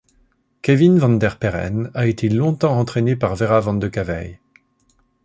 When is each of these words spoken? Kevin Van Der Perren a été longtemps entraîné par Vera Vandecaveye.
Kevin 0.63 0.97
Van 0.99 1.19
Der 1.19 1.35
Perren 1.37 1.91
a 1.93 2.07
été 2.07 2.27
longtemps 2.27 2.79
entraîné 2.81 3.15
par 3.15 3.35
Vera 3.35 3.59
Vandecaveye. 3.59 4.39